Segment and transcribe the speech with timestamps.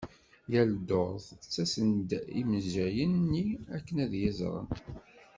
[0.53, 4.67] Yal ddurt ttasen-d yimejjayen-nni akken ad iyi-iẓren.